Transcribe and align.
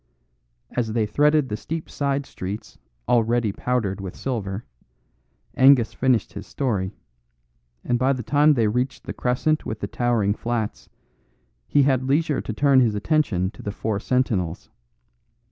As 0.71 0.93
they 0.93 1.05
threaded 1.05 1.47
the 1.49 1.55
steep 1.55 1.87
side 1.87 2.25
streets 2.25 2.79
already 3.07 3.51
powdered 3.51 4.01
with 4.01 4.15
silver, 4.15 4.65
Angus 5.55 5.93
finished 5.93 6.33
his 6.33 6.47
story; 6.47 6.95
and 7.83 7.99
by 7.99 8.11
the 8.11 8.23
time 8.23 8.55
they 8.55 8.67
reached 8.67 9.03
the 9.03 9.13
crescent 9.13 9.63
with 9.63 9.79
the 9.79 9.85
towering 9.85 10.33
flats, 10.33 10.89
he 11.67 11.83
had 11.83 12.09
leisure 12.09 12.41
to 12.41 12.51
turn 12.51 12.79
his 12.79 12.95
attention 12.95 13.51
to 13.51 13.61
the 13.61 13.71
four 13.71 13.99
sentinels. 13.99 14.71